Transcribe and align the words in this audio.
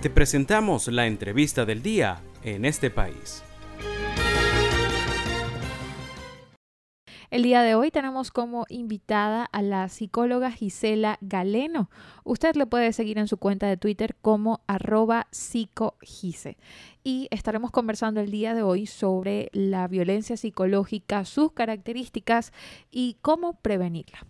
Te 0.00 0.10
presentamos 0.10 0.86
la 0.86 1.08
entrevista 1.08 1.64
del 1.64 1.82
día 1.82 2.22
en 2.44 2.64
este 2.64 2.88
país. 2.88 3.42
El 7.30 7.42
día 7.42 7.62
de 7.62 7.74
hoy 7.74 7.90
tenemos 7.90 8.30
como 8.30 8.64
invitada 8.68 9.44
a 9.44 9.60
la 9.60 9.88
psicóloga 9.88 10.52
Gisela 10.52 11.18
Galeno. 11.20 11.90
Usted 12.22 12.54
le 12.54 12.66
puede 12.66 12.92
seguir 12.92 13.18
en 13.18 13.26
su 13.26 13.38
cuenta 13.38 13.66
de 13.66 13.76
Twitter 13.76 14.14
como 14.22 14.60
arroba 14.68 15.26
psicogise. 15.32 16.58
Y 17.02 17.26
estaremos 17.32 17.72
conversando 17.72 18.20
el 18.20 18.30
día 18.30 18.54
de 18.54 18.62
hoy 18.62 18.86
sobre 18.86 19.50
la 19.52 19.88
violencia 19.88 20.36
psicológica, 20.36 21.24
sus 21.24 21.50
características 21.50 22.52
y 22.92 23.16
cómo 23.20 23.54
prevenirla. 23.54 24.20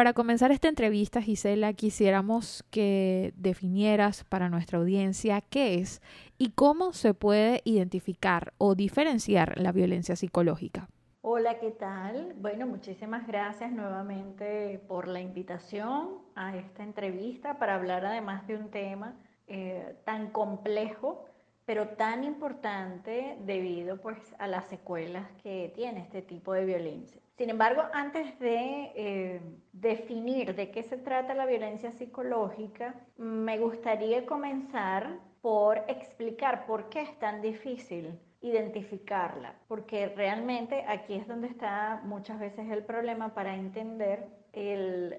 Para 0.00 0.14
comenzar 0.14 0.50
esta 0.50 0.68
entrevista, 0.68 1.20
Gisela, 1.20 1.74
quisiéramos 1.74 2.64
que 2.70 3.34
definieras 3.36 4.24
para 4.24 4.48
nuestra 4.48 4.78
audiencia 4.78 5.42
qué 5.42 5.74
es 5.74 6.00
y 6.38 6.52
cómo 6.52 6.94
se 6.94 7.12
puede 7.12 7.60
identificar 7.66 8.54
o 8.56 8.74
diferenciar 8.74 9.60
la 9.60 9.72
violencia 9.72 10.16
psicológica. 10.16 10.88
Hola, 11.20 11.58
¿qué 11.58 11.70
tal? 11.72 12.32
Bueno, 12.38 12.66
muchísimas 12.66 13.26
gracias 13.26 13.72
nuevamente 13.72 14.80
por 14.88 15.06
la 15.06 15.20
invitación 15.20 16.22
a 16.34 16.56
esta 16.56 16.82
entrevista 16.82 17.58
para 17.58 17.74
hablar 17.74 18.06
además 18.06 18.46
de 18.46 18.56
un 18.56 18.70
tema 18.70 19.16
eh, 19.48 19.96
tan 20.06 20.30
complejo, 20.30 21.26
pero 21.70 21.86
tan 21.90 22.24
importante 22.24 23.36
debido 23.42 24.00
pues 24.00 24.18
a 24.40 24.48
las 24.48 24.64
secuelas 24.64 25.30
que 25.40 25.70
tiene 25.72 26.00
este 26.00 26.20
tipo 26.20 26.52
de 26.52 26.64
violencia. 26.64 27.20
Sin 27.38 27.48
embargo, 27.48 27.84
antes 27.92 28.36
de 28.40 28.90
eh, 28.96 29.40
definir 29.72 30.56
de 30.56 30.72
qué 30.72 30.82
se 30.82 30.96
trata 30.96 31.32
la 31.32 31.46
violencia 31.46 31.92
psicológica, 31.92 32.96
me 33.18 33.56
gustaría 33.58 34.26
comenzar 34.26 35.20
por 35.42 35.84
explicar 35.86 36.66
por 36.66 36.88
qué 36.88 37.02
es 37.02 37.18
tan 37.20 37.40
difícil 37.40 38.18
identificarla, 38.40 39.54
porque 39.68 40.08
realmente 40.08 40.84
aquí 40.88 41.14
es 41.14 41.28
donde 41.28 41.46
está 41.46 42.00
muchas 42.02 42.40
veces 42.40 42.68
el 42.68 42.82
problema 42.82 43.32
para 43.32 43.54
entender 43.54 44.26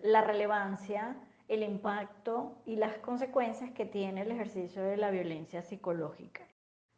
la 0.03 0.19
relevancia, 0.19 1.15
el 1.51 1.63
impacto 1.63 2.61
y 2.65 2.77
las 2.77 2.97
consecuencias 2.99 3.71
que 3.71 3.85
tiene 3.85 4.21
el 4.21 4.31
ejercicio 4.31 4.81
de 4.83 4.95
la 4.95 5.11
violencia 5.11 5.61
psicológica. 5.61 6.47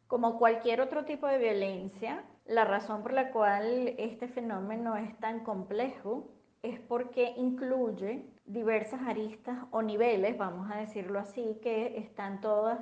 Como 0.06 0.38
cualquier 0.38 0.80
otro 0.80 1.04
tipo 1.04 1.26
de 1.26 1.38
violencia, 1.38 2.24
la 2.46 2.64
razón 2.64 3.02
por 3.02 3.12
la 3.12 3.32
cual 3.32 3.94
este 3.98 4.28
fenómeno 4.28 4.96
es 4.96 5.18
tan 5.18 5.40
complejo 5.40 6.30
es 6.62 6.78
porque 6.78 7.34
incluye 7.36 8.26
diversas 8.44 9.02
aristas 9.02 9.58
o 9.72 9.82
niveles, 9.82 10.38
vamos 10.38 10.70
a 10.70 10.76
decirlo 10.76 11.18
así, 11.18 11.58
que 11.60 11.98
están 11.98 12.40
todas 12.40 12.78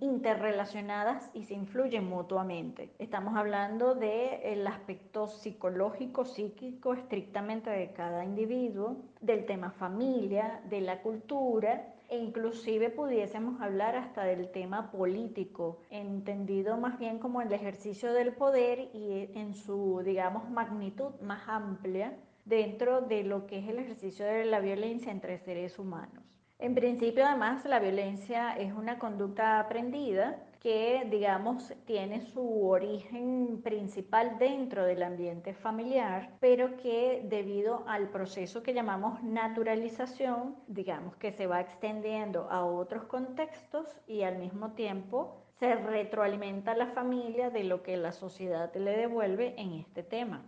interrelacionadas 0.00 1.30
y 1.34 1.44
se 1.44 1.54
influyen 1.54 2.08
mutuamente. 2.08 2.90
Estamos 2.98 3.36
hablando 3.36 3.94
del 3.94 4.66
aspecto 4.66 5.28
psicológico, 5.28 6.24
psíquico, 6.24 6.94
estrictamente 6.94 7.70
de 7.70 7.92
cada 7.92 8.24
individuo, 8.24 8.96
del 9.20 9.46
tema 9.46 9.70
familia, 9.70 10.60
de 10.68 10.80
la 10.80 11.00
cultura 11.00 11.94
e 12.12 12.18
inclusive 12.18 12.90
pudiésemos 12.90 13.58
hablar 13.62 13.96
hasta 13.96 14.24
del 14.24 14.50
tema 14.50 14.90
político, 14.90 15.78
entendido 15.88 16.76
más 16.76 16.98
bien 16.98 17.18
como 17.18 17.40
el 17.40 17.50
ejercicio 17.52 18.12
del 18.12 18.34
poder 18.34 18.90
y 18.92 19.30
en 19.34 19.54
su, 19.54 20.02
digamos, 20.04 20.50
magnitud 20.50 21.12
más 21.22 21.48
amplia 21.48 22.14
dentro 22.44 23.00
de 23.00 23.22
lo 23.22 23.46
que 23.46 23.60
es 23.60 23.68
el 23.68 23.78
ejercicio 23.78 24.26
de 24.26 24.44
la 24.44 24.60
violencia 24.60 25.10
entre 25.10 25.38
seres 25.38 25.78
humanos. 25.78 26.21
En 26.58 26.74
principio, 26.74 27.26
además, 27.26 27.64
la 27.64 27.80
violencia 27.80 28.52
es 28.56 28.72
una 28.72 28.98
conducta 28.98 29.58
aprendida 29.58 30.44
que, 30.62 31.04
digamos, 31.10 31.74
tiene 31.86 32.20
su 32.20 32.68
origen 32.68 33.60
principal 33.64 34.38
dentro 34.38 34.84
del 34.84 35.02
ambiente 35.02 35.54
familiar, 35.54 36.36
pero 36.38 36.76
que 36.76 37.22
debido 37.24 37.82
al 37.88 38.10
proceso 38.10 38.62
que 38.62 38.74
llamamos 38.74 39.20
naturalización, 39.24 40.54
digamos 40.68 41.16
que 41.16 41.32
se 41.32 41.48
va 41.48 41.60
extendiendo 41.60 42.48
a 42.48 42.64
otros 42.64 43.04
contextos 43.04 43.88
y 44.06 44.22
al 44.22 44.38
mismo 44.38 44.70
tiempo 44.74 45.42
se 45.58 45.74
retroalimenta 45.74 46.76
la 46.76 46.86
familia 46.86 47.50
de 47.50 47.64
lo 47.64 47.82
que 47.82 47.96
la 47.96 48.12
sociedad 48.12 48.72
le 48.76 48.96
devuelve 48.96 49.60
en 49.60 49.72
este 49.72 50.04
tema. 50.04 50.46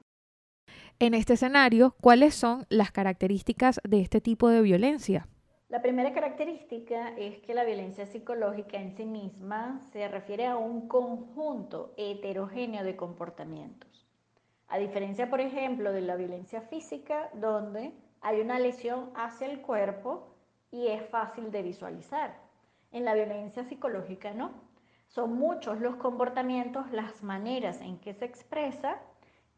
En 1.00 1.14
este 1.14 1.32
escenario, 1.32 1.96
¿cuáles 2.00 2.36
son 2.36 2.66
las 2.68 2.92
características 2.92 3.80
de 3.82 4.00
este 4.00 4.20
tipo 4.20 4.48
de 4.48 4.62
violencia? 4.62 5.26
La 5.74 5.82
primera 5.82 6.12
característica 6.12 7.08
es 7.16 7.40
que 7.40 7.52
la 7.52 7.64
violencia 7.64 8.06
psicológica 8.06 8.76
en 8.76 8.92
sí 8.92 9.06
misma 9.06 9.80
se 9.90 10.06
refiere 10.06 10.46
a 10.46 10.56
un 10.56 10.86
conjunto 10.86 11.92
heterogéneo 11.96 12.84
de 12.84 12.94
comportamientos. 12.94 14.06
A 14.68 14.78
diferencia, 14.78 15.28
por 15.28 15.40
ejemplo, 15.40 15.92
de 15.92 16.02
la 16.02 16.14
violencia 16.14 16.60
física, 16.60 17.28
donde 17.34 17.92
hay 18.20 18.40
una 18.40 18.60
lesión 18.60 19.10
hacia 19.16 19.48
el 19.48 19.62
cuerpo 19.62 20.28
y 20.70 20.86
es 20.86 21.04
fácil 21.08 21.50
de 21.50 21.62
visualizar. 21.62 22.36
En 22.92 23.04
la 23.04 23.14
violencia 23.14 23.64
psicológica 23.64 24.32
no. 24.32 24.52
Son 25.08 25.34
muchos 25.34 25.80
los 25.80 25.96
comportamientos, 25.96 26.88
las 26.92 27.24
maneras 27.24 27.80
en 27.80 27.98
que 27.98 28.14
se 28.14 28.26
expresa 28.26 29.00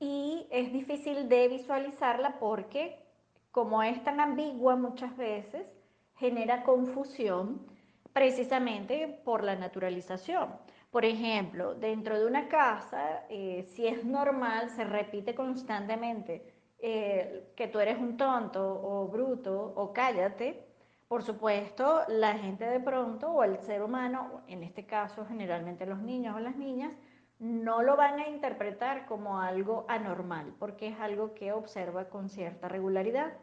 y 0.00 0.47
es 0.50 0.72
difícil 0.72 1.28
de 1.28 1.48
visualizarla 1.48 2.38
porque 2.38 3.04
como 3.53 3.83
es 3.83 4.03
tan 4.03 4.21
ambigua 4.21 4.77
muchas 4.77 5.15
veces, 5.19 5.76
genera 6.16 6.62
confusión 6.62 7.66
precisamente 8.12 9.21
por 9.25 9.44
la 9.44 9.56
naturalización. 9.56 10.54
Por 10.91 11.04
ejemplo, 11.04 11.75
dentro 11.75 12.19
de 12.19 12.27
una 12.27 12.49
casa, 12.49 13.27
eh, 13.28 13.65
si 13.75 13.87
es 13.87 14.04
normal, 14.04 14.71
se 14.71 14.84
repite 14.84 15.34
constantemente 15.34 16.54
eh, 16.78 17.53
que 17.54 17.69
tú 17.69 17.81
eres 17.81 17.99
un 17.99 18.16
tonto 18.16 18.62
o 18.82 19.09
bruto 19.09 19.75
o 19.77 19.93
cállate. 19.93 20.66
Por 21.09 21.22
supuesto, 21.22 22.03
la 22.09 22.38
gente 22.38 22.65
de 22.65 22.81
pronto 22.81 23.31
o 23.31 23.44
el 23.44 23.59
ser 23.59 23.83
humano, 23.83 24.43
en 24.48 24.62
este 24.62 24.87
caso 24.87 25.27
generalmente 25.27 25.87
los 25.87 26.00
niños 26.00 26.34
o 26.37 26.41
las 26.41 26.56
niñas, 26.56 26.93
no 27.38 27.83
lo 27.83 27.97
van 27.97 28.19
a 28.19 28.28
interpretar 28.28 29.06
como 29.06 29.41
algo 29.41 29.84
anormal, 29.88 30.54
porque 30.59 30.88
es 30.88 30.98
algo 31.00 31.34
que 31.34 31.53
observa 31.53 32.09
con 32.09 32.31
cierta 32.31 32.69
regularidad. 32.69 33.34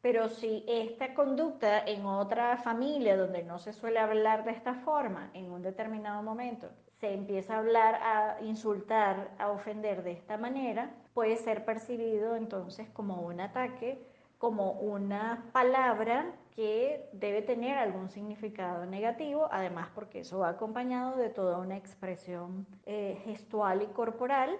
Pero 0.00 0.28
si 0.28 0.64
esta 0.68 1.12
conducta 1.12 1.80
en 1.84 2.06
otra 2.06 2.56
familia 2.58 3.16
donde 3.16 3.42
no 3.42 3.58
se 3.58 3.72
suele 3.72 3.98
hablar 3.98 4.44
de 4.44 4.52
esta 4.52 4.74
forma, 4.74 5.30
en 5.34 5.50
un 5.50 5.62
determinado 5.62 6.22
momento, 6.22 6.68
se 7.00 7.12
empieza 7.12 7.54
a 7.54 7.58
hablar, 7.58 7.94
a 7.96 8.38
insultar, 8.42 9.30
a 9.38 9.50
ofender 9.50 10.04
de 10.04 10.12
esta 10.12 10.36
manera, 10.36 10.90
puede 11.14 11.36
ser 11.36 11.64
percibido 11.64 12.36
entonces 12.36 12.88
como 12.90 13.22
un 13.22 13.40
ataque, 13.40 14.00
como 14.38 14.72
una 14.72 15.44
palabra 15.52 16.32
que 16.54 17.08
debe 17.12 17.42
tener 17.42 17.76
algún 17.76 18.08
significado 18.08 18.86
negativo, 18.86 19.48
además 19.50 19.88
porque 19.94 20.20
eso 20.20 20.40
va 20.40 20.50
acompañado 20.50 21.16
de 21.16 21.28
toda 21.28 21.58
una 21.58 21.76
expresión 21.76 22.66
eh, 22.86 23.20
gestual 23.24 23.82
y 23.82 23.86
corporal 23.86 24.58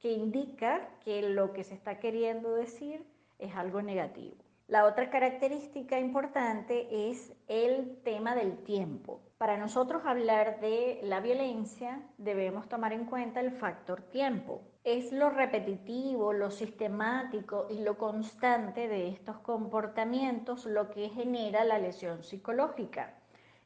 que 0.00 0.12
indica 0.12 0.88
que 1.04 1.22
lo 1.28 1.52
que 1.52 1.64
se 1.64 1.74
está 1.74 1.98
queriendo 1.98 2.54
decir 2.54 3.04
es 3.38 3.54
algo 3.56 3.82
negativo. 3.82 4.45
La 4.68 4.84
otra 4.84 5.10
característica 5.10 6.00
importante 6.00 6.88
es 7.08 7.32
el 7.46 7.98
tema 8.02 8.34
del 8.34 8.64
tiempo. 8.64 9.20
Para 9.38 9.56
nosotros 9.56 10.02
hablar 10.04 10.58
de 10.58 10.98
la 11.04 11.20
violencia 11.20 12.02
debemos 12.18 12.68
tomar 12.68 12.92
en 12.92 13.04
cuenta 13.04 13.38
el 13.38 13.52
factor 13.52 14.02
tiempo. 14.02 14.62
Es 14.82 15.12
lo 15.12 15.30
repetitivo, 15.30 16.32
lo 16.32 16.50
sistemático 16.50 17.68
y 17.70 17.78
lo 17.78 17.96
constante 17.96 18.88
de 18.88 19.06
estos 19.06 19.38
comportamientos 19.38 20.66
lo 20.66 20.90
que 20.90 21.10
genera 21.10 21.62
la 21.62 21.78
lesión 21.78 22.24
psicológica. 22.24 23.14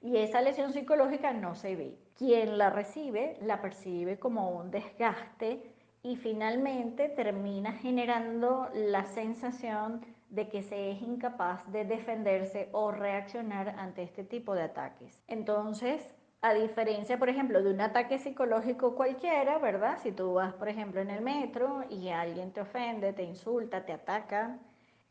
Y 0.02 0.18
esa 0.18 0.42
lesión 0.42 0.74
psicológica 0.74 1.32
no 1.32 1.54
se 1.54 1.76
ve. 1.76 1.98
Quien 2.14 2.58
la 2.58 2.68
recibe 2.68 3.38
la 3.40 3.62
percibe 3.62 4.18
como 4.18 4.50
un 4.50 4.70
desgaste 4.70 5.62
y 6.02 6.16
finalmente 6.16 7.08
termina 7.08 7.72
generando 7.72 8.68
la 8.74 9.06
sensación 9.06 10.04
de 10.30 10.48
que 10.48 10.62
se 10.62 10.92
es 10.92 11.02
incapaz 11.02 11.70
de 11.70 11.84
defenderse 11.84 12.68
o 12.72 12.92
reaccionar 12.92 13.70
ante 13.78 14.02
este 14.02 14.24
tipo 14.24 14.54
de 14.54 14.62
ataques. 14.62 15.22
Entonces, 15.26 16.14
a 16.40 16.54
diferencia, 16.54 17.18
por 17.18 17.28
ejemplo, 17.28 17.62
de 17.62 17.70
un 17.70 17.80
ataque 17.80 18.18
psicológico 18.18 18.94
cualquiera, 18.94 19.58
¿verdad? 19.58 19.98
Si 20.02 20.12
tú 20.12 20.34
vas, 20.34 20.54
por 20.54 20.68
ejemplo, 20.68 21.00
en 21.00 21.10
el 21.10 21.20
metro 21.20 21.84
y 21.90 22.08
alguien 22.08 22.52
te 22.52 22.62
ofende, 22.62 23.12
te 23.12 23.24
insulta, 23.24 23.84
te 23.84 23.92
ataca, 23.92 24.58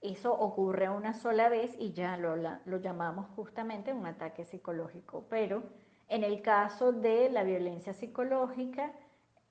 eso 0.01 0.33
ocurre 0.33 0.89
una 0.89 1.13
sola 1.13 1.49
vez 1.49 1.75
y 1.77 1.91
ya 1.91 2.17
lo, 2.17 2.35
lo 2.37 2.77
llamamos 2.77 3.27
justamente 3.35 3.93
un 3.93 4.05
ataque 4.05 4.45
psicológico. 4.45 5.25
Pero 5.29 5.63
en 6.07 6.23
el 6.23 6.41
caso 6.41 6.93
de 6.93 7.29
la 7.29 7.43
violencia 7.43 7.93
psicológica, 7.93 8.91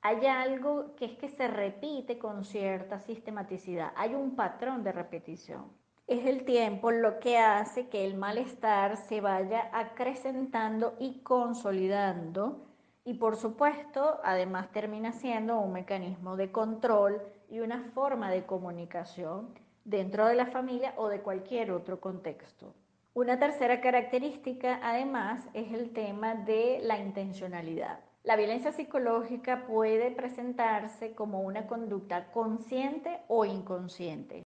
hay 0.02 0.26
algo 0.26 0.94
que 0.96 1.06
es 1.06 1.16
que 1.18 1.28
se 1.28 1.48
repite 1.48 2.18
con 2.18 2.44
cierta 2.44 3.00
sistematicidad, 3.00 3.92
hay 3.96 4.14
un 4.14 4.36
patrón 4.36 4.84
de 4.84 4.92
repetición. 4.92 5.72
es 6.06 6.24
el 6.24 6.44
tiempo 6.44 6.90
lo 6.90 7.18
que 7.20 7.36
hace 7.36 7.88
que 7.88 8.06
el 8.06 8.16
malestar 8.16 8.96
se 8.96 9.20
vaya 9.20 9.68
acrecentando 9.72 10.94
y 10.98 11.20
consolidando 11.20 12.64
y 13.04 13.14
por 13.14 13.36
supuesto 13.36 14.18
además 14.22 14.70
termina 14.70 15.12
siendo 15.12 15.58
un 15.58 15.72
mecanismo 15.72 16.36
de 16.36 16.52
control 16.52 17.20
y 17.50 17.60
una 17.60 17.82
forma 17.94 18.30
de 18.30 18.44
comunicación 18.46 19.54
dentro 19.84 20.26
de 20.26 20.34
la 20.34 20.46
familia 20.46 20.94
o 20.96 21.08
de 21.08 21.20
cualquier 21.20 21.70
otro 21.70 22.00
contexto. 22.00 22.74
Una 23.14 23.38
tercera 23.38 23.80
característica 23.80 24.78
además 24.82 25.48
es 25.54 25.72
el 25.72 25.92
tema 25.92 26.34
de 26.34 26.80
la 26.82 26.98
intencionalidad. 26.98 28.00
La 28.28 28.36
violencia 28.36 28.72
psicológica 28.72 29.64
puede 29.66 30.10
presentarse 30.10 31.14
como 31.14 31.40
una 31.40 31.66
conducta 31.66 32.30
consciente 32.30 33.20
o 33.26 33.46
inconsciente. 33.46 34.42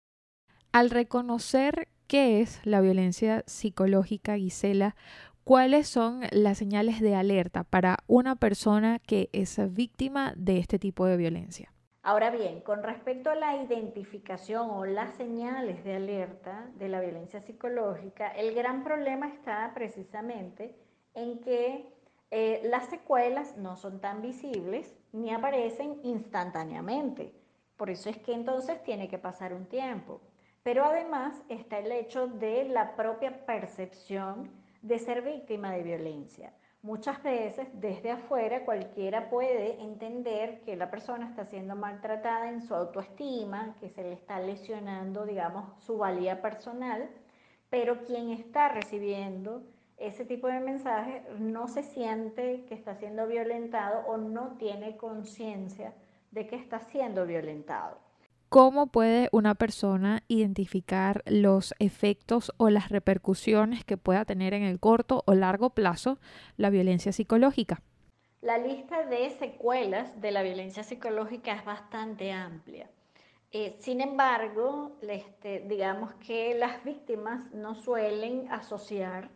Al 0.70 0.90
reconocer 0.90 1.88
qué 2.06 2.42
es 2.42 2.60
la 2.66 2.82
violencia 2.82 3.42
psicológica, 3.46 4.36
Gisela, 4.36 4.96
¿cuáles 5.44 5.88
son 5.88 6.24
las 6.30 6.58
señales 6.58 7.00
de 7.00 7.14
alerta 7.14 7.64
para 7.64 7.96
una 8.06 8.36
persona 8.36 8.98
que 8.98 9.30
es 9.32 9.58
víctima 9.72 10.34
de 10.36 10.58
este 10.58 10.78
tipo 10.78 11.06
de 11.06 11.16
violencia? 11.16 11.72
Ahora 12.02 12.28
bien, 12.28 12.60
con 12.60 12.82
respecto 12.82 13.30
a 13.30 13.34
la 13.34 13.56
identificación 13.62 14.68
o 14.68 14.84
las 14.84 15.16
señales 15.16 15.82
de 15.84 15.94
alerta 15.94 16.70
de 16.74 16.90
la 16.90 17.00
violencia 17.00 17.40
psicológica, 17.40 18.30
el 18.32 18.54
gran 18.54 18.84
problema 18.84 19.28
está 19.28 19.72
precisamente 19.72 20.76
en 21.14 21.40
que 21.40 21.98
eh, 22.30 22.60
las 22.64 22.88
secuelas 22.88 23.56
no 23.56 23.76
son 23.76 24.00
tan 24.00 24.22
visibles 24.22 24.94
ni 25.12 25.32
aparecen 25.32 26.00
instantáneamente. 26.04 27.34
Por 27.76 27.90
eso 27.90 28.08
es 28.10 28.18
que 28.18 28.32
entonces 28.32 28.82
tiene 28.84 29.08
que 29.08 29.18
pasar 29.18 29.52
un 29.52 29.66
tiempo. 29.66 30.20
Pero 30.62 30.84
además 30.84 31.42
está 31.48 31.78
el 31.78 31.90
hecho 31.90 32.26
de 32.28 32.68
la 32.68 32.94
propia 32.94 33.46
percepción 33.46 34.50
de 34.82 34.98
ser 34.98 35.22
víctima 35.22 35.72
de 35.72 35.82
violencia. 35.82 36.52
Muchas 36.82 37.22
veces 37.22 37.68
desde 37.74 38.10
afuera 38.10 38.64
cualquiera 38.64 39.28
puede 39.28 39.82
entender 39.82 40.62
que 40.62 40.76
la 40.76 40.90
persona 40.90 41.28
está 41.28 41.44
siendo 41.44 41.76
maltratada 41.76 42.48
en 42.48 42.62
su 42.62 42.74
autoestima, 42.74 43.76
que 43.80 43.90
se 43.90 44.02
le 44.02 44.12
está 44.12 44.40
lesionando, 44.40 45.26
digamos, 45.26 45.64
su 45.82 45.98
valía 45.98 46.40
personal, 46.40 47.10
pero 47.68 48.04
quien 48.04 48.30
está 48.30 48.68
recibiendo 48.68 49.62
ese 50.00 50.24
tipo 50.24 50.48
de 50.48 50.60
mensajes 50.60 51.22
no 51.38 51.68
se 51.68 51.82
siente 51.82 52.64
que 52.66 52.74
está 52.74 52.94
siendo 52.96 53.26
violentado 53.26 54.00
o 54.06 54.16
no 54.16 54.56
tiene 54.58 54.96
conciencia 54.96 55.92
de 56.30 56.46
que 56.46 56.56
está 56.56 56.80
siendo 56.80 57.26
violentado. 57.26 57.98
¿Cómo 58.48 58.88
puede 58.88 59.28
una 59.30 59.54
persona 59.54 60.24
identificar 60.26 61.22
los 61.26 61.72
efectos 61.78 62.52
o 62.56 62.68
las 62.68 62.88
repercusiones 62.88 63.84
que 63.84 63.96
pueda 63.96 64.24
tener 64.24 64.54
en 64.54 64.64
el 64.64 64.80
corto 64.80 65.22
o 65.26 65.34
largo 65.34 65.70
plazo 65.70 66.18
la 66.56 66.70
violencia 66.70 67.12
psicológica? 67.12 67.82
La 68.40 68.58
lista 68.58 69.04
de 69.06 69.30
secuelas 69.30 70.20
de 70.20 70.32
la 70.32 70.42
violencia 70.42 70.82
psicológica 70.82 71.52
es 71.52 71.64
bastante 71.64 72.32
amplia. 72.32 72.90
Eh, 73.52 73.76
sin 73.78 74.00
embargo, 74.00 74.96
este, 75.02 75.60
digamos 75.68 76.14
que 76.14 76.54
las 76.54 76.82
víctimas 76.82 77.52
no 77.52 77.74
suelen 77.74 78.50
asociar 78.50 79.30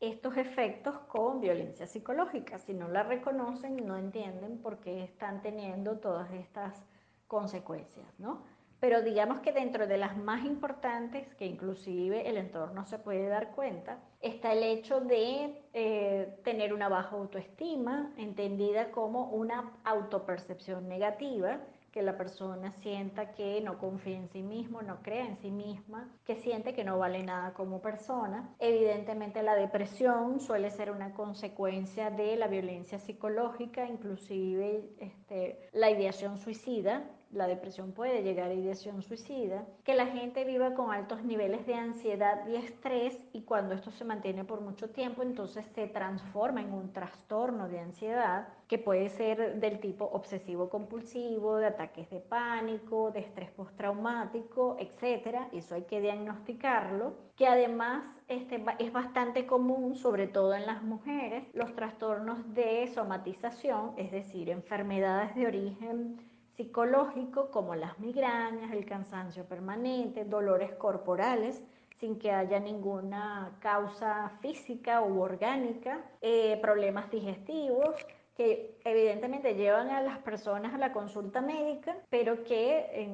estos 0.00 0.36
efectos 0.36 0.98
con 1.08 1.40
violencia 1.40 1.86
psicológica. 1.86 2.58
Si 2.58 2.72
no 2.72 2.88
la 2.88 3.02
reconocen, 3.02 3.86
no 3.86 3.96
entienden 3.96 4.58
por 4.58 4.78
qué 4.78 5.04
están 5.04 5.42
teniendo 5.42 5.98
todas 5.98 6.30
estas 6.32 6.80
consecuencias, 7.26 8.06
¿no? 8.18 8.42
pero 8.80 9.02
digamos 9.02 9.40
que 9.40 9.52
dentro 9.52 9.86
de 9.86 9.98
las 9.98 10.16
más 10.16 10.44
importantes, 10.44 11.34
que 11.34 11.46
inclusive 11.46 12.28
el 12.28 12.36
entorno 12.36 12.86
se 12.86 12.98
puede 12.98 13.26
dar 13.26 13.50
cuenta, 13.50 13.98
está 14.20 14.52
el 14.52 14.62
hecho 14.62 15.00
de 15.00 15.64
eh, 15.72 16.38
tener 16.44 16.72
una 16.72 16.88
baja 16.88 17.16
autoestima, 17.16 18.12
entendida 18.16 18.92
como 18.92 19.30
una 19.30 19.72
autopercepción 19.84 20.88
negativa, 20.88 21.58
que 21.98 22.04
la 22.04 22.16
persona 22.16 22.70
sienta 22.70 23.32
que 23.32 23.60
no 23.60 23.76
confía 23.76 24.16
en 24.16 24.28
sí 24.28 24.40
mismo, 24.40 24.82
no 24.82 25.02
crea 25.02 25.26
en 25.26 25.36
sí 25.38 25.50
misma, 25.50 26.08
que 26.24 26.36
siente 26.36 26.72
que 26.72 26.84
no 26.84 26.96
vale 26.96 27.24
nada 27.24 27.54
como 27.54 27.82
persona. 27.82 28.54
Evidentemente 28.60 29.42
la 29.42 29.56
depresión 29.56 30.38
suele 30.38 30.70
ser 30.70 30.92
una 30.92 31.12
consecuencia 31.12 32.12
de 32.12 32.36
la 32.36 32.46
violencia 32.46 33.00
psicológica, 33.00 33.88
inclusive 33.88 34.90
este, 35.00 35.68
la 35.72 35.90
ideación 35.90 36.38
suicida, 36.38 37.02
la 37.30 37.46
depresión 37.46 37.92
puede 37.92 38.22
llegar 38.22 38.50
a 38.50 38.54
ideación 38.54 39.02
suicida, 39.02 39.66
que 39.84 39.94
la 39.94 40.06
gente 40.06 40.44
viva 40.44 40.74
con 40.74 40.92
altos 40.92 41.22
niveles 41.22 41.66
de 41.66 41.74
ansiedad 41.74 42.46
y 42.46 42.56
estrés 42.56 43.18
y 43.32 43.42
cuando 43.42 43.74
esto 43.74 43.90
se 43.90 44.04
mantiene 44.04 44.44
por 44.44 44.60
mucho 44.60 44.90
tiempo, 44.90 45.22
entonces 45.22 45.66
se 45.74 45.86
transforma 45.86 46.62
en 46.62 46.72
un 46.72 46.92
trastorno 46.92 47.68
de 47.68 47.80
ansiedad 47.80 48.48
que 48.66 48.78
puede 48.78 49.08
ser 49.08 49.60
del 49.60 49.80
tipo 49.80 50.04
obsesivo 50.04 50.68
compulsivo, 50.68 51.56
de 51.56 51.66
ataques 51.66 52.08
de 52.10 52.20
pánico, 52.20 53.10
de 53.10 53.20
estrés 53.20 53.50
postraumático, 53.50 54.76
etcétera. 54.78 55.48
Eso 55.52 55.74
hay 55.74 55.82
que 55.82 56.00
diagnosticarlo, 56.00 57.14
que 57.36 57.46
además 57.46 58.04
este, 58.28 58.62
es 58.78 58.92
bastante 58.92 59.46
común, 59.46 59.94
sobre 59.96 60.26
todo 60.26 60.54
en 60.54 60.66
las 60.66 60.82
mujeres, 60.82 61.44
los 61.54 61.74
trastornos 61.74 62.54
de 62.54 62.86
somatización, 62.88 63.94
es 63.96 64.12
decir, 64.12 64.50
enfermedades 64.50 65.34
de 65.34 65.46
origen 65.46 66.27
psicológico 66.58 67.52
como 67.52 67.76
las 67.76 68.00
migrañas, 68.00 68.72
el 68.72 68.84
cansancio 68.84 69.44
permanente, 69.44 70.24
dolores 70.24 70.72
corporales 70.72 71.62
sin 72.00 72.18
que 72.18 72.32
haya 72.32 72.58
ninguna 72.58 73.56
causa 73.60 74.32
física 74.40 75.00
u 75.02 75.20
orgánica, 75.20 76.00
eh, 76.20 76.58
problemas 76.60 77.10
digestivos 77.12 77.94
que 78.36 78.76
evidentemente 78.84 79.54
llevan 79.54 79.88
a 79.90 80.02
las 80.02 80.18
personas 80.18 80.74
a 80.74 80.78
la 80.78 80.92
consulta 80.92 81.40
médica, 81.40 81.96
pero 82.10 82.42
que 82.42 83.08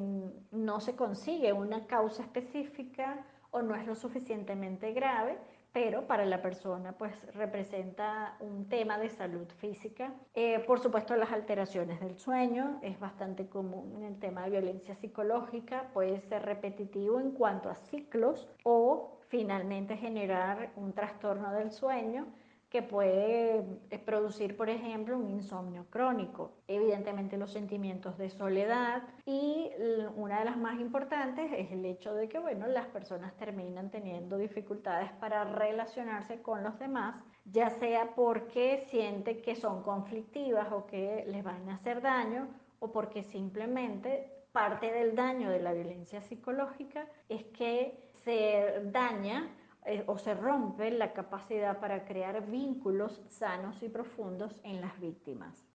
no 0.50 0.80
se 0.80 0.96
consigue 0.96 1.52
una 1.52 1.86
causa 1.86 2.22
específica 2.22 3.26
o 3.50 3.60
no 3.60 3.74
es 3.74 3.86
lo 3.86 3.94
suficientemente 3.94 4.92
grave 4.92 5.38
pero 5.74 6.06
para 6.06 6.24
la 6.24 6.40
persona 6.40 6.92
pues 6.92 7.12
representa 7.34 8.36
un 8.38 8.68
tema 8.68 8.96
de 8.96 9.10
salud 9.10 9.48
física. 9.58 10.14
Eh, 10.32 10.60
por 10.60 10.78
supuesto 10.78 11.16
las 11.16 11.32
alteraciones 11.32 12.00
del 12.00 12.16
sueño 12.16 12.78
es 12.80 12.98
bastante 13.00 13.48
común 13.48 13.92
en 13.96 14.04
el 14.04 14.18
tema 14.20 14.44
de 14.44 14.50
violencia 14.50 14.94
psicológica, 14.94 15.90
puede 15.92 16.20
ser 16.20 16.44
repetitivo 16.44 17.18
en 17.18 17.32
cuanto 17.32 17.68
a 17.68 17.74
ciclos 17.74 18.48
o 18.62 19.18
finalmente 19.28 19.96
generar 19.96 20.70
un 20.76 20.92
trastorno 20.92 21.52
del 21.52 21.72
sueño 21.72 22.28
que 22.74 22.82
puede 22.82 23.64
eh, 23.90 23.98
producir, 24.00 24.56
por 24.56 24.68
ejemplo, 24.68 25.16
un 25.16 25.30
insomnio 25.30 25.86
crónico. 25.90 26.56
Evidentemente 26.66 27.36
los 27.36 27.52
sentimientos 27.52 28.18
de 28.18 28.30
soledad 28.30 29.04
y 29.24 29.70
una 30.16 30.40
de 30.40 30.44
las 30.44 30.56
más 30.56 30.80
importantes 30.80 31.52
es 31.56 31.70
el 31.70 31.84
hecho 31.84 32.12
de 32.14 32.28
que, 32.28 32.40
bueno, 32.40 32.66
las 32.66 32.86
personas 32.88 33.32
terminan 33.36 33.92
teniendo 33.92 34.38
dificultades 34.38 35.12
para 35.20 35.44
relacionarse 35.44 36.42
con 36.42 36.64
los 36.64 36.76
demás, 36.80 37.14
ya 37.44 37.70
sea 37.70 38.12
porque 38.16 38.84
sienten 38.88 39.40
que 39.40 39.54
son 39.54 39.84
conflictivas 39.84 40.72
o 40.72 40.84
que 40.84 41.24
les 41.28 41.44
van 41.44 41.68
a 41.68 41.76
hacer 41.76 42.02
daño 42.02 42.48
o 42.80 42.90
porque 42.90 43.22
simplemente 43.22 44.48
parte 44.50 44.90
del 44.90 45.14
daño 45.14 45.48
de 45.48 45.60
la 45.60 45.72
violencia 45.72 46.20
psicológica 46.22 47.06
es 47.28 47.44
que 47.44 48.10
se 48.24 48.80
daña 48.86 49.48
eh, 49.84 50.04
o 50.06 50.18
se 50.18 50.34
rompe 50.34 50.90
la 50.90 51.12
capacidad 51.12 51.78
para 51.78 52.04
crear 52.04 52.46
vínculos 52.46 53.22
sanos 53.28 53.82
y 53.82 53.88
profundos 53.88 54.54
en 54.64 54.80
las 54.80 54.98
víctimas. 55.00 55.66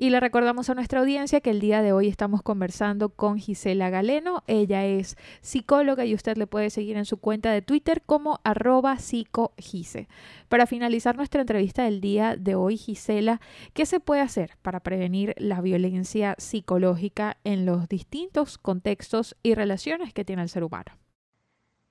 Y 0.00 0.08
le 0.08 0.18
recordamos 0.18 0.70
a 0.70 0.74
nuestra 0.74 1.00
audiencia 1.00 1.42
que 1.42 1.50
el 1.50 1.60
día 1.60 1.82
de 1.82 1.92
hoy 1.92 2.08
estamos 2.08 2.42
conversando 2.42 3.10
con 3.10 3.38
Gisela 3.38 3.90
Galeno. 3.90 4.42
Ella 4.46 4.86
es 4.86 5.16
psicóloga 5.42 6.06
y 6.06 6.14
usted 6.14 6.38
le 6.38 6.46
puede 6.46 6.70
seguir 6.70 6.96
en 6.96 7.04
su 7.04 7.18
cuenta 7.18 7.52
de 7.52 7.60
Twitter 7.60 8.00
como 8.06 8.40
arroba 8.42 8.96
psicogise. 8.96 10.08
Para 10.48 10.66
finalizar 10.66 11.16
nuestra 11.16 11.42
entrevista 11.42 11.84
del 11.84 12.00
día 12.00 12.34
de 12.34 12.54
hoy, 12.54 12.78
Gisela, 12.78 13.42
¿qué 13.74 13.84
se 13.84 14.00
puede 14.00 14.22
hacer 14.22 14.56
para 14.62 14.80
prevenir 14.80 15.34
la 15.36 15.60
violencia 15.60 16.34
psicológica 16.38 17.36
en 17.44 17.66
los 17.66 17.86
distintos 17.86 18.56
contextos 18.56 19.36
y 19.42 19.54
relaciones 19.54 20.14
que 20.14 20.24
tiene 20.24 20.40
el 20.40 20.48
ser 20.48 20.64
humano? 20.64 20.92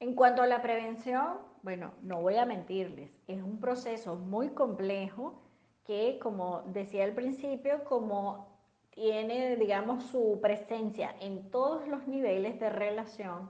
En 0.02 0.16
cuanto 0.16 0.42
a 0.42 0.48
la 0.48 0.62
prevención, 0.62 1.40
bueno, 1.62 1.94
no 2.02 2.22
voy 2.22 2.38
a 2.38 2.46
mentirles, 2.46 3.12
es 3.28 3.44
un 3.44 3.60
proceso 3.60 4.16
muy 4.16 4.52
complejo 4.52 5.42
que, 5.84 6.20
como 6.22 6.62
decía 6.68 7.04
al 7.04 7.14
principio, 7.14 7.84
como 7.84 8.48
tiene, 8.92 9.58
digamos, 9.58 10.06
su 10.06 10.40
presencia 10.42 11.14
en 11.20 11.52
todos 11.52 11.86
los 11.90 12.08
niveles 12.08 12.62
de 12.62 12.70
relación 12.70 13.50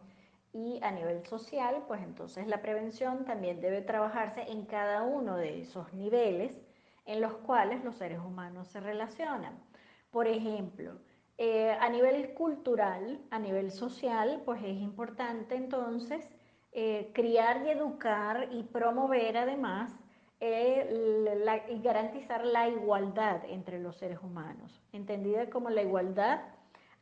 y 0.52 0.80
a 0.82 0.90
nivel 0.92 1.24
social, 1.28 1.84
pues 1.88 2.02
entonces 2.02 2.48
la 2.48 2.64
prevención 2.64 3.26
también 3.26 3.62
debe 3.62 3.84
trabajarse 3.84 4.42
en 4.42 4.66
cada 4.66 5.04
uno 5.04 5.38
de 5.38 5.62
esos 5.62 5.94
niveles 5.94 6.60
en 7.06 7.22
los 7.22 7.34
cuales 7.34 7.84
los 7.84 7.96
seres 7.96 8.20
humanos 8.20 8.70
se 8.70 8.80
relacionan. 8.80 9.64
Por 10.10 10.28
ejemplo, 10.28 10.94
eh, 11.38 11.78
a 11.80 11.90
nivel 11.90 12.34
cultural, 12.34 13.22
a 13.30 13.38
nivel 13.38 13.72
social, 13.72 14.42
pues 14.46 14.64
es 14.64 14.78
importante 14.82 15.56
entonces 15.56 16.28
eh, 16.72 17.12
criar 17.14 17.66
y 17.66 17.70
educar 17.70 18.50
y 18.52 18.64
promover 18.64 19.38
además 19.38 19.92
eh, 20.40 21.66
y 21.70 21.82
garantizar 21.82 22.46
la 22.46 22.70
igualdad 22.70 23.42
entre 23.50 23.80
los 23.80 23.98
seres 23.98 24.20
humanos, 24.22 24.82
entendida 24.94 25.50
como 25.50 25.70
la 25.70 25.82
igualdad 25.82 26.42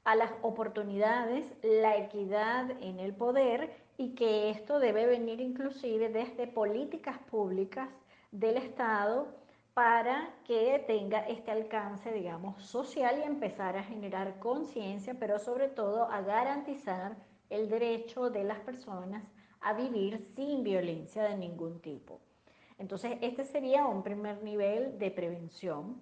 a 0.05 0.15
las 0.15 0.31
oportunidades, 0.41 1.45
la 1.61 1.97
equidad 1.97 2.71
en 2.81 2.99
el 2.99 3.13
poder 3.13 3.75
y 3.97 4.15
que 4.15 4.49
esto 4.49 4.79
debe 4.79 5.05
venir 5.05 5.41
inclusive 5.41 6.09
desde 6.09 6.47
políticas 6.47 7.17
públicas 7.29 7.89
del 8.31 8.57
Estado 8.57 9.27
para 9.73 10.29
que 10.45 10.83
tenga 10.87 11.19
este 11.27 11.51
alcance, 11.51 12.11
digamos, 12.11 12.63
social 12.63 13.19
y 13.19 13.23
empezar 13.23 13.77
a 13.77 13.83
generar 13.83 14.39
conciencia, 14.39 15.15
pero 15.19 15.37
sobre 15.39 15.67
todo 15.67 16.09
a 16.09 16.21
garantizar 16.21 17.17
el 17.49 17.69
derecho 17.69 18.29
de 18.29 18.43
las 18.43 18.59
personas 18.61 19.23
a 19.61 19.73
vivir 19.73 20.19
sin 20.35 20.63
violencia 20.63 21.23
de 21.23 21.37
ningún 21.37 21.79
tipo. 21.81 22.19
Entonces, 22.77 23.17
este 23.21 23.43
sería 23.43 23.85
un 23.85 24.03
primer 24.03 24.43
nivel 24.43 24.99
de 24.99 25.11
prevención 25.11 25.99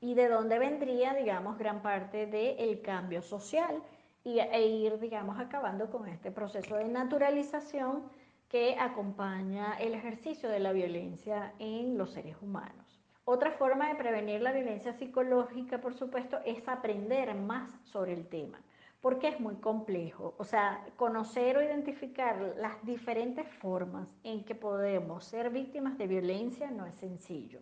y 0.00 0.14
de 0.14 0.28
dónde 0.28 0.58
vendría, 0.58 1.14
digamos, 1.14 1.58
gran 1.58 1.82
parte 1.82 2.26
del 2.26 2.80
cambio 2.80 3.22
social 3.22 3.82
y, 4.24 4.38
e 4.38 4.66
ir, 4.66 4.98
digamos, 4.98 5.38
acabando 5.38 5.90
con 5.90 6.08
este 6.08 6.30
proceso 6.30 6.76
de 6.76 6.86
naturalización 6.86 8.04
que 8.48 8.76
acompaña 8.78 9.78
el 9.78 9.94
ejercicio 9.94 10.48
de 10.48 10.60
la 10.60 10.72
violencia 10.72 11.54
en 11.58 11.96
los 11.96 12.12
seres 12.12 12.36
humanos. 12.42 13.00
Otra 13.24 13.52
forma 13.52 13.88
de 13.88 13.94
prevenir 13.94 14.40
la 14.40 14.52
violencia 14.52 14.92
psicológica, 14.92 15.80
por 15.80 15.94
supuesto, 15.94 16.38
es 16.44 16.66
aprender 16.66 17.34
más 17.34 17.70
sobre 17.84 18.12
el 18.12 18.26
tema, 18.26 18.60
porque 19.02 19.28
es 19.28 19.40
muy 19.40 19.56
complejo. 19.56 20.34
O 20.38 20.44
sea, 20.44 20.86
conocer 20.96 21.58
o 21.58 21.62
identificar 21.62 22.54
las 22.56 22.82
diferentes 22.86 23.46
formas 23.56 24.08
en 24.22 24.44
que 24.44 24.54
podemos 24.54 25.24
ser 25.24 25.50
víctimas 25.50 25.98
de 25.98 26.06
violencia 26.06 26.70
no 26.70 26.86
es 26.86 26.94
sencillo. 26.94 27.60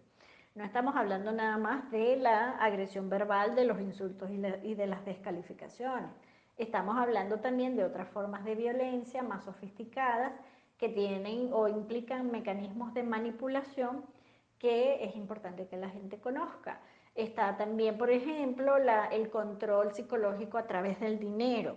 No 0.55 0.65
estamos 0.65 0.95
hablando 0.97 1.33
nada 1.33 1.57
más 1.57 1.91
de 1.91 2.17
la 2.17 2.51
agresión 2.59 3.09
verbal, 3.09 3.55
de 3.55 3.65
los 3.65 3.81
insultos 3.81 4.31
y, 4.31 4.75
de 4.75 4.87
las 4.87 5.05
descalificaciones. 5.07 6.11
Estamos 6.59 6.99
hablando 6.99 7.41
también 7.41 7.75
de 7.75 7.85
otras 7.85 8.09
formas 8.11 8.45
de 8.45 8.55
violencia 8.55 9.23
más 9.23 9.45
sofisticadas 9.45 10.33
que 10.77 10.91
tienen 10.91 11.51
o 11.55 11.69
implican 11.69 12.31
mecanismos 12.31 12.93
de 12.93 13.03
manipulación 13.03 14.05
que 14.59 15.03
es 15.05 15.17
importante 15.17 15.67
que 15.69 15.79
la 15.79 15.89
gente 15.89 16.19
conozca. 16.19 16.81
Está 17.15 17.57
también, 17.57 17.99
por 17.99 18.11
ejemplo, 18.11 18.77
el 19.11 19.31
control 19.31 19.93
psicológico 19.93 20.59
a 20.59 20.67
través 20.67 21.01
del 21.01 21.19
dinero. 21.19 21.77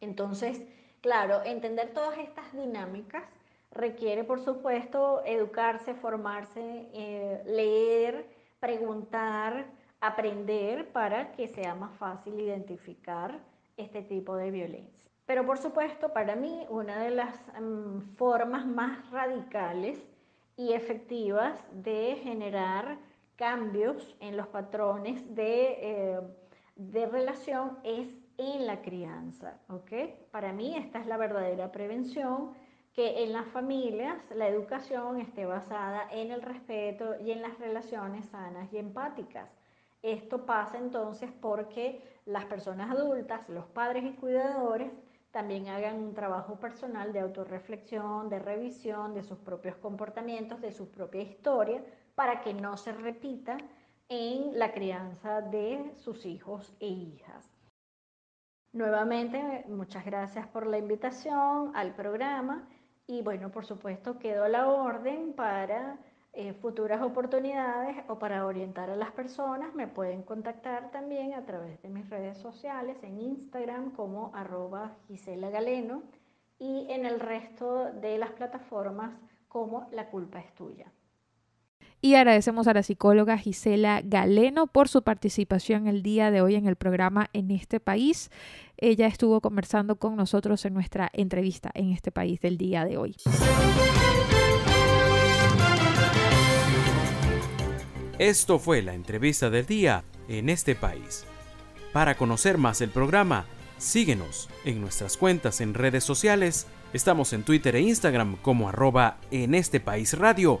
Entonces, 0.00 0.62
claro, 1.00 1.42
entender 1.44 1.92
todas 1.94 2.18
estas 2.18 2.52
dinámicas 2.52 3.24
requiere, 3.70 4.24
por 4.24 4.40
supuesto, 4.40 5.22
educarse, 5.24 5.94
formarse, 5.94 6.88
eh, 6.92 7.42
leer, 7.46 8.26
preguntar, 8.60 9.66
aprender 10.00 10.92
para 10.92 11.32
que 11.32 11.48
sea 11.48 11.74
más 11.74 11.96
fácil 11.96 12.38
identificar 12.38 13.38
este 13.76 14.02
tipo 14.02 14.36
de 14.36 14.50
violencia. 14.50 15.10
Pero 15.26 15.46
por 15.46 15.58
supuesto, 15.58 16.12
para 16.12 16.36
mí, 16.36 16.66
una 16.68 16.98
de 17.02 17.10
las 17.10 17.34
mm, 17.60 18.16
formas 18.16 18.66
más 18.66 19.08
radicales 19.10 19.98
y 20.56 20.72
efectivas 20.72 21.58
de 21.72 22.18
generar 22.22 22.98
cambios 23.42 24.14
en 24.20 24.36
los 24.36 24.46
patrones 24.46 25.34
de, 25.34 25.76
eh, 25.80 26.20
de 26.76 27.06
relación 27.06 27.76
es 27.82 28.06
en 28.38 28.68
la 28.68 28.82
crianza. 28.82 29.58
¿okay? 29.68 30.14
Para 30.30 30.52
mí 30.52 30.76
esta 30.76 31.00
es 31.00 31.08
la 31.08 31.16
verdadera 31.16 31.72
prevención, 31.72 32.52
que 32.92 33.24
en 33.24 33.32
las 33.32 33.48
familias 33.48 34.16
la 34.32 34.46
educación 34.46 35.20
esté 35.20 35.44
basada 35.44 36.06
en 36.12 36.30
el 36.30 36.40
respeto 36.40 37.16
y 37.20 37.32
en 37.32 37.42
las 37.42 37.58
relaciones 37.58 38.26
sanas 38.26 38.72
y 38.72 38.78
empáticas. 38.78 39.50
Esto 40.02 40.46
pasa 40.46 40.78
entonces 40.78 41.28
porque 41.40 42.00
las 42.26 42.44
personas 42.44 42.92
adultas, 42.92 43.48
los 43.48 43.66
padres 43.66 44.04
y 44.04 44.12
cuidadores, 44.12 44.92
también 45.32 45.66
hagan 45.66 45.96
un 45.96 46.14
trabajo 46.14 46.60
personal 46.60 47.12
de 47.12 47.18
autorreflexión, 47.18 48.28
de 48.28 48.38
revisión 48.38 49.14
de 49.14 49.24
sus 49.24 49.38
propios 49.38 49.74
comportamientos, 49.76 50.60
de 50.60 50.70
su 50.70 50.92
propia 50.92 51.22
historia, 51.22 51.82
para 52.14 52.40
que 52.40 52.54
no 52.54 52.76
se 52.76 52.92
repita 52.92 53.56
en 54.08 54.58
la 54.58 54.72
crianza 54.72 55.40
de 55.40 55.92
sus 55.96 56.26
hijos 56.26 56.74
e 56.80 56.86
hijas. 56.86 57.50
Nuevamente, 58.72 59.64
muchas 59.68 60.04
gracias 60.04 60.46
por 60.46 60.66
la 60.66 60.78
invitación 60.78 61.72
al 61.74 61.94
programa 61.94 62.68
y 63.06 63.22
bueno, 63.22 63.50
por 63.50 63.66
supuesto, 63.66 64.18
quedo 64.18 64.44
a 64.44 64.48
la 64.48 64.68
orden 64.68 65.34
para 65.34 65.98
eh, 66.34 66.54
futuras 66.54 67.02
oportunidades 67.02 67.96
o 68.08 68.18
para 68.18 68.46
orientar 68.46 68.88
a 68.88 68.96
las 68.96 69.10
personas, 69.12 69.74
me 69.74 69.86
pueden 69.86 70.22
contactar 70.22 70.90
también 70.90 71.34
a 71.34 71.44
través 71.44 71.82
de 71.82 71.90
mis 71.90 72.08
redes 72.08 72.38
sociales, 72.38 72.96
en 73.02 73.20
Instagram 73.20 73.90
como 73.90 74.34
arroba 74.34 74.96
Gisela 75.06 75.50
Galeno 75.50 76.02
y 76.58 76.86
en 76.88 77.04
el 77.04 77.20
resto 77.20 77.92
de 77.92 78.16
las 78.16 78.30
plataformas 78.30 79.12
como 79.48 79.86
La 79.90 80.08
culpa 80.08 80.40
es 80.40 80.54
tuya. 80.54 80.90
Y 82.04 82.16
agradecemos 82.16 82.66
a 82.66 82.74
la 82.74 82.82
psicóloga 82.82 83.38
Gisela 83.38 84.02
Galeno 84.04 84.66
por 84.66 84.88
su 84.88 85.02
participación 85.02 85.86
el 85.86 86.02
día 86.02 86.32
de 86.32 86.40
hoy 86.40 86.56
en 86.56 86.66
el 86.66 86.74
programa 86.74 87.30
En 87.32 87.52
este 87.52 87.78
país. 87.78 88.32
Ella 88.76 89.06
estuvo 89.06 89.40
conversando 89.40 89.94
con 89.94 90.16
nosotros 90.16 90.64
en 90.64 90.74
nuestra 90.74 91.08
entrevista 91.12 91.70
en 91.74 91.92
este 91.92 92.10
país 92.10 92.40
del 92.40 92.58
día 92.58 92.84
de 92.84 92.96
hoy. 92.96 93.14
Esto 98.18 98.58
fue 98.58 98.82
la 98.82 98.94
entrevista 98.94 99.48
del 99.48 99.66
día 99.66 100.02
en 100.26 100.48
este 100.48 100.74
país. 100.74 101.24
Para 101.92 102.16
conocer 102.16 102.58
más 102.58 102.80
el 102.80 102.90
programa, 102.90 103.46
síguenos 103.78 104.50
en 104.64 104.80
nuestras 104.80 105.16
cuentas 105.16 105.60
en 105.60 105.72
redes 105.72 106.02
sociales. 106.02 106.66
Estamos 106.92 107.32
en 107.32 107.44
Twitter 107.44 107.76
e 107.76 107.82
Instagram 107.82 108.38
como 108.42 108.68
arroba 108.68 109.18
en 109.30 109.54
este 109.54 109.78
país 109.78 110.18
radio 110.18 110.60